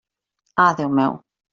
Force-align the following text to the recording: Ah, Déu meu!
Ah, 0.63 0.73
Déu 0.81 0.89
meu! 1.01 1.23